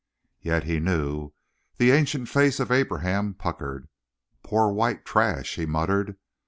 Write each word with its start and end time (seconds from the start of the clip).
"Yet 0.39 0.63
he 0.63 0.79
knew." 0.79 1.33
The 1.77 1.91
ancient 1.91 2.27
face 2.27 2.59
of 2.59 2.71
Abraham 2.71 3.35
puckered. 3.35 3.87
"Po' 4.41 4.67
white 4.69 5.05
trash!" 5.05 5.53
he 5.53 5.67
muttered. 5.67 6.17